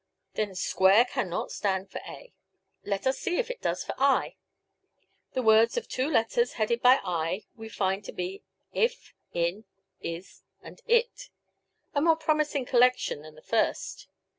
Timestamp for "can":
1.09-1.29